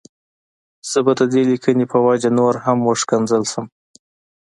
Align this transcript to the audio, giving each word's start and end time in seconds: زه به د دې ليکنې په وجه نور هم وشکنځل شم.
زه 0.89 0.99
به 1.05 1.13
د 1.19 1.21
دې 1.33 1.41
ليکنې 1.49 1.85
په 1.93 1.97
وجه 2.07 2.29
نور 2.39 2.53
هم 2.65 2.77
وشکنځل 2.89 3.43
شم. 3.51 3.65